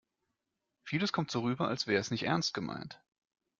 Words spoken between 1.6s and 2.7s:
als wäre es nicht ernst